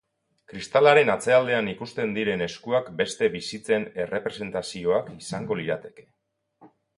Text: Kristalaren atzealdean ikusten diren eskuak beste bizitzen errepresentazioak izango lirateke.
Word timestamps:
Kristalaren 0.51 1.09
atzealdean 1.15 1.67
ikusten 1.73 2.15
diren 2.15 2.41
eskuak 2.45 2.89
beste 3.03 3.29
bizitzen 3.35 3.85
errepresentazioak 4.05 5.13
izango 5.21 5.61
lirateke. 5.61 6.09